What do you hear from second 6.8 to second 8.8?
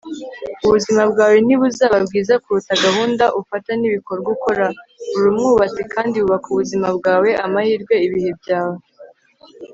bwawe, amahirwe, ibihe byawe